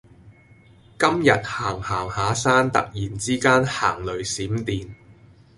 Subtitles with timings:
[0.97, 4.89] 今日行行下山突然之間行雷閃電